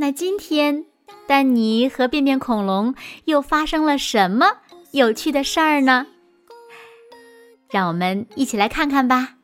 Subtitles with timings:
[0.00, 0.84] 那今天，
[1.26, 2.94] 丹尼和便便恐龙
[3.24, 4.58] 又发生了什么
[4.92, 6.06] 有趣的事儿呢？
[7.68, 9.34] 让我们一起来看看吧。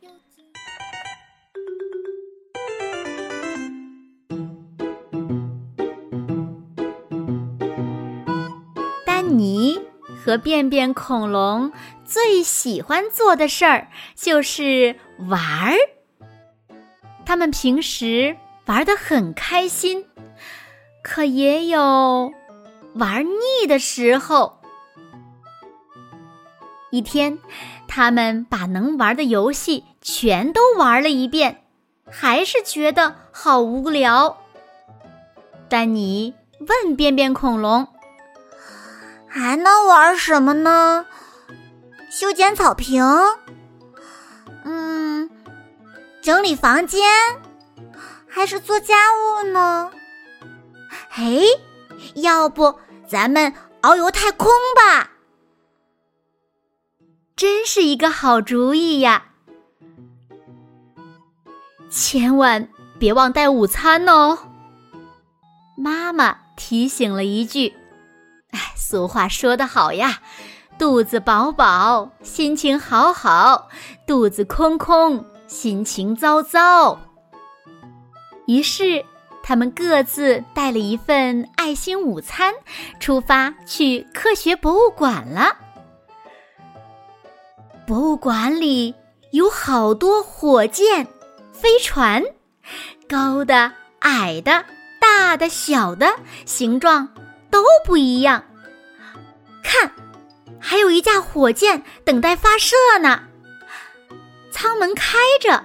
[9.05, 9.81] 丹尼
[10.25, 11.73] 和便便恐龙
[12.05, 14.95] 最喜欢做的事儿就是
[15.29, 15.75] 玩儿，
[17.27, 20.07] 他们平时玩的很开心。
[21.05, 22.33] 可也有
[22.95, 24.59] 玩腻的时候。
[26.91, 27.39] 一天，
[27.87, 31.63] 他们把能玩的游戏全都玩了一遍，
[32.11, 34.39] 还是觉得好无聊。
[35.69, 37.87] 丹尼问便便恐龙
[39.29, 41.05] ：“还能玩什么呢？
[42.11, 43.05] 修剪草坪？
[44.65, 45.29] 嗯，
[46.23, 47.03] 整理房间？
[48.27, 49.91] 还是做家务呢？”
[51.17, 51.45] 嘿，
[52.17, 55.13] 要不咱们遨游太空吧？
[57.37, 59.27] 真是一个好主意呀！
[61.89, 64.37] 千万别忘带午餐哦。
[65.77, 67.77] 妈妈提醒了一句
[68.51, 70.21] ：“哎，俗话说得好呀，
[70.81, 73.69] 肚子饱饱，心情好好；
[74.05, 76.99] 肚子空空，心情糟糟。”
[78.49, 79.07] 于是。
[79.47, 82.55] 他们各自带了一份爱心午餐，
[82.99, 85.55] 出发去科学博物馆了。
[87.87, 88.95] 博物馆里
[89.33, 91.07] 有好多火箭、
[91.53, 92.25] 飞船，
[93.07, 94.65] 高的、矮的、
[94.99, 96.17] 大的、小的，
[96.47, 97.07] 形状
[97.51, 98.43] 都不一样。
[99.63, 99.93] 看，
[100.59, 103.25] 还有一架火箭等待发射呢。
[104.51, 105.63] 舱门开着。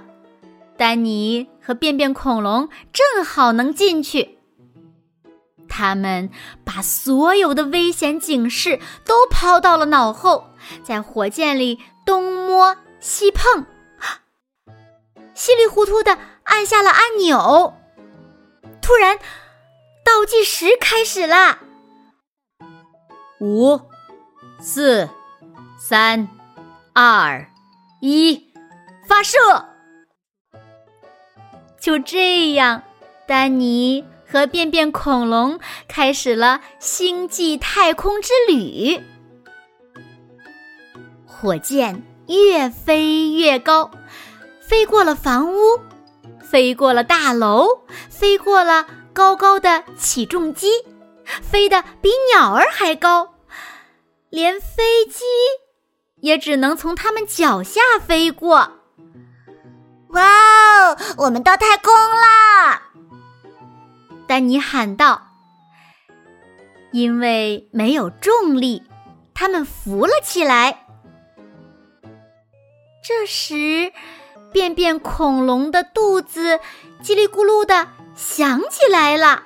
[0.75, 4.39] 丹尼和便便恐龙正好能进去。
[5.69, 6.31] 他们
[6.65, 10.49] 把所有的危险警示都抛到了脑后，
[10.81, 13.67] 在火箭里东摸西碰，
[15.35, 17.75] 稀里糊涂的按下了按钮。
[18.81, 19.19] 突然，
[20.03, 21.59] 倒计时开始了：
[23.39, 23.79] 五、
[24.59, 25.07] 四、
[25.77, 26.27] 三、
[26.93, 27.47] 二、
[28.01, 28.51] 一，
[29.07, 29.68] 发射！
[31.79, 32.83] 就这样，
[33.27, 39.01] 丹尼和便便恐龙开始了星际太空之旅。
[41.25, 43.91] 火箭越飞越高，
[44.61, 45.79] 飞过了房屋，
[46.41, 47.65] 飞过了大楼，
[48.09, 50.67] 飞过了高高的起重机，
[51.41, 53.35] 飞得比鸟儿还高，
[54.29, 55.23] 连飞机
[56.21, 58.78] 也只能从他们脚下飞过。
[60.09, 60.97] 哇哦！
[61.17, 62.81] 我们到太空啦！
[64.27, 65.27] 丹尼喊道。
[66.91, 68.83] 因为没有重力，
[69.35, 70.87] 他们浮了起来。
[73.03, 73.93] 这时，
[74.51, 76.59] 便便恐龙的肚子
[77.03, 79.43] 叽里咕噜的响起来了。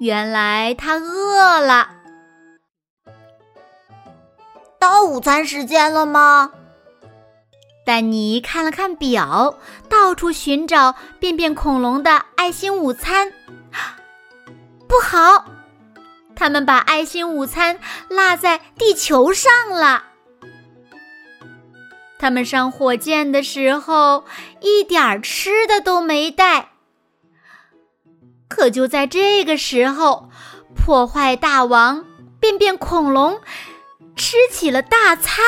[0.00, 1.90] 原来它饿了。
[4.80, 6.50] 到午餐时间了吗？
[7.84, 13.32] 丹尼看了看表，到处寻找便便恐龙的爱心午餐。
[14.88, 15.46] 不好，
[16.36, 20.04] 他们把爱心午餐落在地球上了。
[22.18, 24.24] 他们上火箭的时候
[24.60, 26.68] 一点吃的都没带。
[28.48, 30.30] 可就在这个时候，
[30.76, 32.04] 破坏大王
[32.38, 33.40] 便便恐龙
[34.14, 35.42] 吃起了大餐。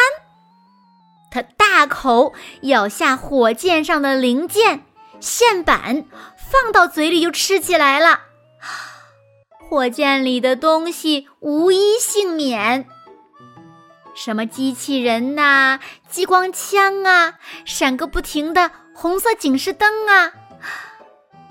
[1.35, 2.33] 他大口
[2.63, 4.85] 咬下火箭上的零件、
[5.19, 8.21] 线板，放到嘴里就吃起来了。
[9.59, 12.87] 火箭里的东西无一幸免，
[14.15, 17.35] 什么机器人呐、激光枪啊、
[17.65, 20.31] 闪个不停的红色警示灯啊，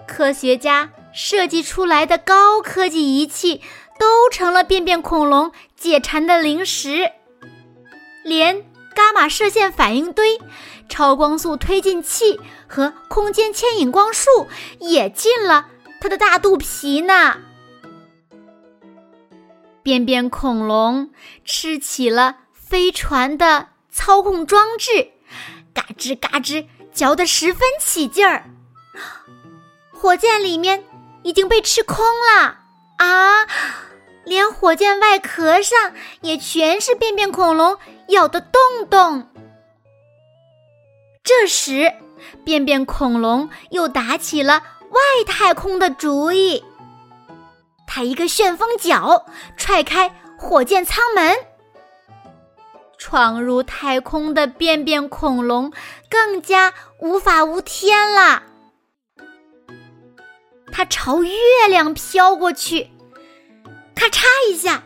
[0.07, 3.61] 科学家设计出来的高科技仪器
[3.99, 7.11] 都成了便便恐龙解馋的零食，
[8.23, 8.72] 连。
[8.95, 10.39] 伽马射线反应堆、
[10.87, 14.47] 超光速推进器和空间牵引光束
[14.79, 15.67] 也进了
[15.99, 17.37] 他的大肚皮呢。
[19.81, 21.11] 便便恐龙
[21.43, 25.11] 吃起了飞船的操控装置，
[25.73, 28.49] 嘎吱嘎吱嚼得十分起劲儿。
[29.91, 30.85] 火箭里面
[31.23, 32.59] 已经被吃空了
[32.97, 33.47] 啊！
[34.25, 37.77] 连火箭外壳上也全是便便恐龙
[38.07, 39.29] 咬的洞洞。
[41.23, 41.93] 这时，
[42.43, 46.63] 便便恐龙又打起了外太空的主意。
[47.87, 49.25] 他一个旋风脚
[49.55, 51.35] 踹开火箭舱门，
[52.97, 55.71] 闯入太空的便便恐龙
[56.09, 58.43] 更加无法无天了。
[60.71, 61.37] 他朝月
[61.69, 62.89] 亮飘过去。
[63.95, 64.83] 咔嚓一下，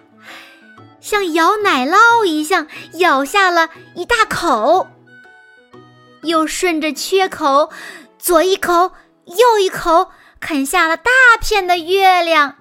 [0.99, 4.87] 像咬奶酪一样咬下了一大口，
[6.23, 7.71] 又顺着缺口
[8.19, 8.91] 左一口
[9.25, 11.11] 右一口啃下了大
[11.41, 12.55] 片的月亮。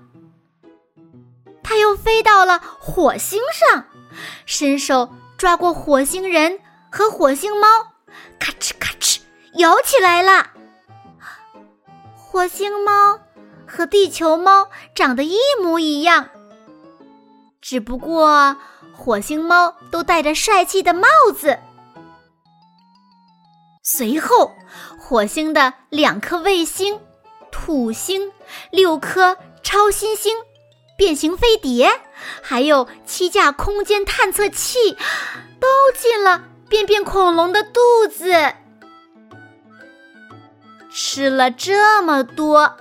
[1.62, 3.87] 他又飞到了火星上，
[4.46, 6.60] 伸手抓过火星人
[6.90, 7.66] 和火星猫，
[8.38, 9.19] 咔哧咔哧
[9.54, 10.50] 咬起来了。
[12.14, 13.19] 火星猫
[13.66, 16.28] 和地球猫长得一模一样。
[17.69, 18.57] 只不过，
[18.93, 21.59] 火星猫都戴着帅气的帽子。
[23.83, 24.53] 随后，
[25.01, 27.01] 火星的两颗卫星、
[27.51, 28.31] 土星、
[28.71, 30.33] 六颗超新星、
[30.97, 32.03] 变形飞碟，
[32.41, 34.93] 还有七架空间探测器，
[35.59, 35.67] 都
[35.99, 38.33] 进了便便恐龙的肚子。
[40.89, 42.77] 吃了这么多，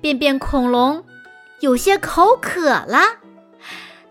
[0.00, 1.04] 便便恐龙
[1.58, 3.23] 有些口渴了。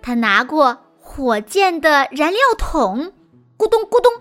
[0.04, 3.14] 他拿过火箭的燃料桶，
[3.58, 4.12] 咕咚咕咚，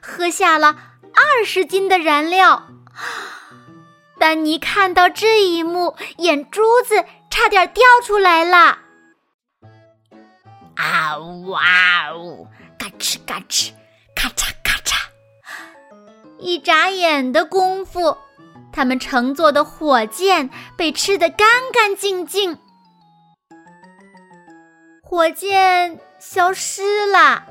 [0.00, 0.78] 喝下了
[1.12, 2.68] 二十斤的燃料。
[4.20, 8.78] 丹尼看到这一幕，眼珠子差点掉出来了。
[10.76, 12.46] 啊呜哇呜！
[12.78, 13.72] 嘎吱嘎吱，
[14.14, 15.06] 咔嚓咔嚓。
[16.38, 18.16] 一眨眼的功夫，
[18.72, 22.58] 他们乘坐的火箭被吃得干干净净。
[25.12, 27.44] 火箭消失了，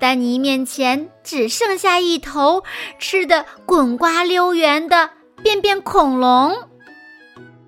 [0.00, 2.64] 丹尼面前只剩下一头
[2.98, 5.10] 吃的滚瓜溜圆的
[5.40, 6.68] 便便恐龙。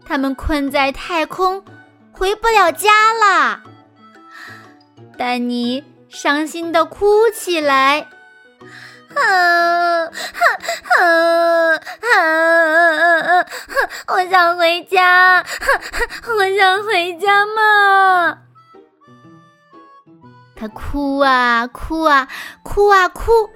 [0.04, 1.64] 他们困在太空，
[2.10, 3.62] 回不了家了。
[5.16, 8.08] 丹尼伤心的哭起来
[9.14, 10.10] ：“啊，啊
[12.16, 13.46] 啊！
[14.08, 15.44] 我想回家，
[16.26, 18.38] 我想回家嘛！”
[20.60, 22.28] 他哭啊哭啊
[22.62, 23.48] 哭啊哭，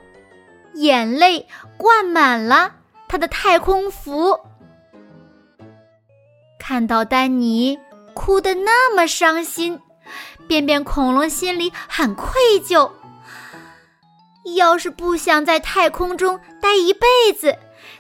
[0.73, 1.47] 眼泪
[1.77, 4.41] 灌满了他的太空服。
[6.59, 7.79] 看到丹尼
[8.15, 9.79] 哭得那么伤心，
[10.49, 12.33] 便便恐龙心里很愧
[12.65, 12.91] 疚。
[14.57, 17.07] 要是不想在太空中待一辈
[17.39, 17.55] 子，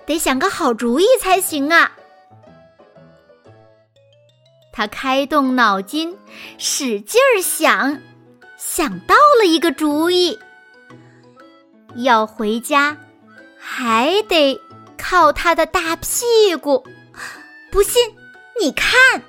[0.06, 1.92] 得想个好主意才行啊！
[4.72, 6.16] 他开动脑筋，
[6.56, 8.00] 使劲儿想。
[8.76, 10.36] 想到了一个主意，
[11.94, 12.96] 要回家
[13.56, 14.60] 还得
[14.98, 16.84] 靠他的大屁股。
[17.70, 18.02] 不信，
[18.60, 19.22] 你看，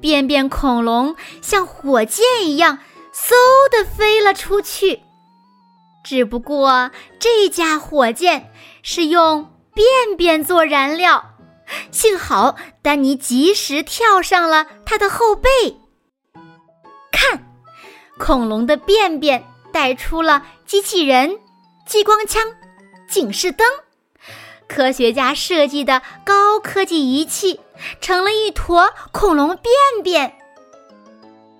[0.00, 2.80] 便便恐龙像火箭一样，
[3.14, 3.30] 嗖
[3.70, 5.02] 的飞了出去。
[6.02, 8.50] 只不过这架火箭
[8.82, 9.52] 是用。
[9.78, 11.27] 便便做燃料，
[11.90, 15.50] 幸好丹尼及时跳上了他的后背。
[17.10, 17.52] 看，
[18.18, 21.38] 恐龙的便便带出了机器人、
[21.86, 22.42] 激光枪、
[23.08, 23.66] 警示灯，
[24.68, 27.60] 科学家设计的高科技仪器
[28.00, 30.34] 成了一坨恐龙便便。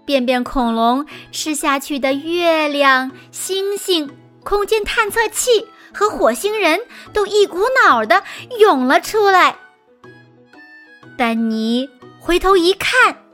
[0.04, 5.68] 便便恐龙吃下去的月亮、星星、空间探测器。
[5.94, 6.80] 和火星人
[7.14, 8.22] 都一股脑的
[8.60, 9.56] 涌了出来。
[11.18, 13.24] 丹尼回头一看，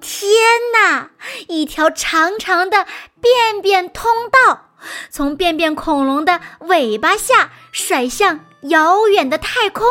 [0.00, 0.30] 天
[0.72, 1.10] 哪！
[1.46, 2.86] 一条长长的
[3.20, 4.70] 便便通道
[5.10, 9.86] 从便便恐龙的尾巴下甩向遥远的太空，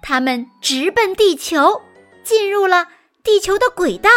[0.00, 1.82] 它们直奔地球，
[2.24, 2.88] 进入了
[3.22, 4.10] 地球的轨道。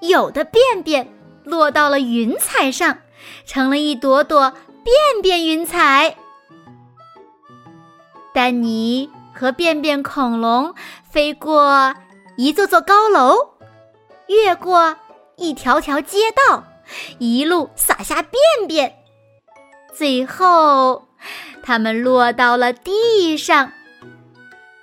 [0.00, 1.12] 有的便便
[1.42, 2.98] 落到了云彩上。
[3.44, 4.52] 成了一朵朵
[4.84, 6.16] 便便云彩。
[8.32, 10.74] 丹尼和便便恐龙
[11.08, 11.94] 飞过
[12.36, 13.50] 一座座高楼，
[14.26, 14.96] 越过
[15.36, 16.64] 一条条街道，
[17.18, 18.96] 一路撒下便便，
[19.94, 21.06] 最后
[21.62, 23.72] 他们落到了地上。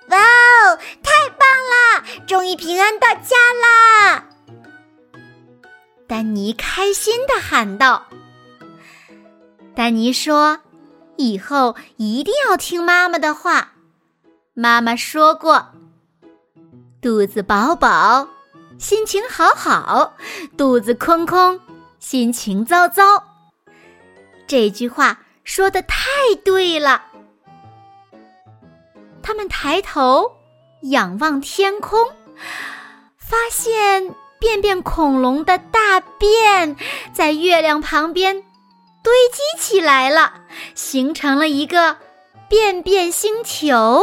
[0.08, 2.06] 哇哦，太棒啦！
[2.26, 4.26] 终于平安到家啦！
[6.08, 8.06] 丹尼开心的喊道。
[9.76, 10.60] 丹尼说
[11.18, 13.74] ：“以后一定要听妈妈的话。
[14.58, 15.74] 妈妈说过，
[17.02, 18.30] 肚子饱饱，
[18.80, 20.14] 心情好好；
[20.58, 21.60] 肚子空空，
[22.00, 23.22] 心情糟糟。”
[24.48, 26.08] 这句话说的太
[26.46, 27.04] 对了。
[29.22, 30.32] 他们抬头
[30.84, 32.00] 仰望天空，
[33.18, 36.78] 发现便便恐龙的大便
[37.12, 38.42] 在月亮旁边
[39.04, 40.34] 堆积起来了，
[40.76, 41.98] 形成了一个
[42.48, 44.02] 便便星球。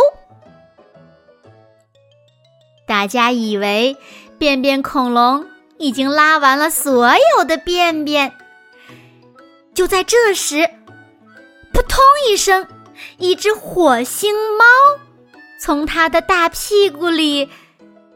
[2.93, 3.97] 大家以为
[4.37, 5.47] 便便恐龙
[5.79, 8.35] 已经拉完了所有的便便。
[9.73, 10.69] 就在这时，
[11.73, 12.67] 扑通一声，
[13.17, 14.65] 一只火星猫
[15.59, 17.49] 从它的大屁股里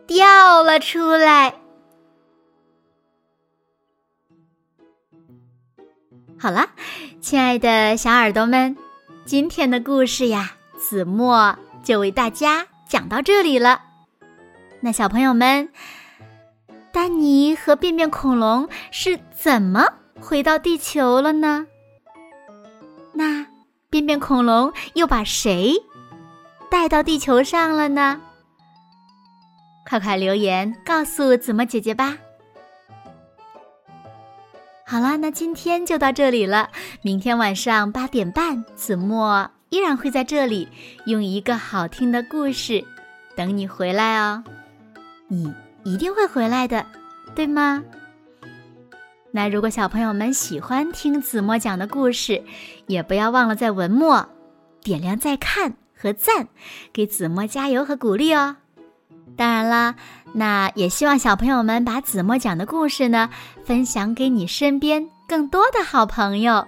[0.06, 1.54] 掉了出来。
[6.38, 6.68] 好了，
[7.22, 8.76] 亲爱的小耳朵们，
[9.24, 13.85] 今天的故事呀，子墨就为大家讲到这里了。
[14.86, 15.68] 那小朋友们，
[16.92, 19.84] 丹尼和便便恐龙是怎么？
[20.20, 21.66] 回到地球了呢？
[23.12, 23.44] 那
[23.90, 25.74] 便便恐龙又把谁
[26.70, 28.20] 带到地球上了呢？
[29.88, 32.18] 快快留言告诉子墨姐姐吧！
[34.86, 36.70] 好啦，那今天就到这里了。
[37.02, 40.68] 明天晚上八点半，子墨依然会在这里
[41.06, 42.84] 用一个好听的故事
[43.34, 44.44] 等你回来哦。
[45.28, 45.52] 你
[45.84, 46.86] 一定会回来的，
[47.34, 47.82] 对吗？
[49.32, 52.42] 那如果小朋友们喜欢听子墨讲的故事，
[52.86, 54.28] 也不要忘了在文末
[54.82, 56.48] 点亮再看和赞，
[56.92, 58.56] 给子墨加油和鼓励哦。
[59.36, 59.96] 当然啦，
[60.32, 63.28] 那也希望小朋友们把子墨讲的故事呢
[63.64, 66.66] 分享给你身边更多的好朋友，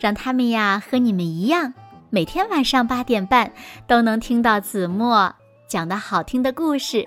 [0.00, 1.74] 让他们呀和你们一样，
[2.08, 3.52] 每天晚上八点半
[3.86, 5.32] 都能听到子墨
[5.68, 7.06] 讲的好听的故事，